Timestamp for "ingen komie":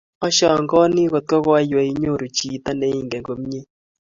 2.99-3.61